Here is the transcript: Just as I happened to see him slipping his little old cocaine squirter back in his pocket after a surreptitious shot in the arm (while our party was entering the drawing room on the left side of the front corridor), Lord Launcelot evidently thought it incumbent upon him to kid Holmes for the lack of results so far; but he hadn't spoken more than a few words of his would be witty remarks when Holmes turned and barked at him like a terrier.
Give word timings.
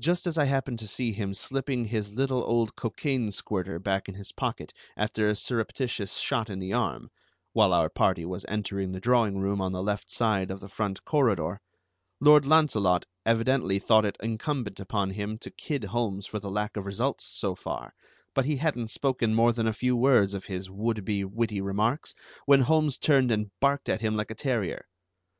Just 0.00 0.28
as 0.28 0.38
I 0.38 0.44
happened 0.44 0.78
to 0.78 0.86
see 0.86 1.10
him 1.10 1.34
slipping 1.34 1.86
his 1.86 2.12
little 2.12 2.44
old 2.44 2.76
cocaine 2.76 3.32
squirter 3.32 3.80
back 3.80 4.08
in 4.08 4.14
his 4.14 4.30
pocket 4.30 4.72
after 4.96 5.26
a 5.26 5.34
surreptitious 5.34 6.18
shot 6.18 6.48
in 6.48 6.60
the 6.60 6.72
arm 6.72 7.10
(while 7.52 7.72
our 7.72 7.88
party 7.88 8.24
was 8.24 8.44
entering 8.46 8.92
the 8.92 9.00
drawing 9.00 9.38
room 9.38 9.60
on 9.60 9.72
the 9.72 9.82
left 9.82 10.08
side 10.08 10.52
of 10.52 10.60
the 10.60 10.68
front 10.68 11.04
corridor), 11.04 11.60
Lord 12.20 12.46
Launcelot 12.46 13.06
evidently 13.24 13.80
thought 13.80 14.04
it 14.04 14.16
incumbent 14.22 14.78
upon 14.78 15.10
him 15.10 15.36
to 15.38 15.50
kid 15.50 15.82
Holmes 15.86 16.28
for 16.28 16.38
the 16.38 16.48
lack 16.48 16.76
of 16.76 16.86
results 16.86 17.24
so 17.24 17.56
far; 17.56 17.92
but 18.34 18.44
he 18.44 18.58
hadn't 18.58 18.92
spoken 18.92 19.34
more 19.34 19.52
than 19.52 19.66
a 19.66 19.72
few 19.72 19.96
words 19.96 20.32
of 20.32 20.44
his 20.44 20.70
would 20.70 21.04
be 21.04 21.24
witty 21.24 21.60
remarks 21.60 22.14
when 22.44 22.60
Holmes 22.60 22.96
turned 22.98 23.32
and 23.32 23.50
barked 23.58 23.88
at 23.88 24.00
him 24.00 24.14
like 24.16 24.30
a 24.30 24.36
terrier. 24.36 24.86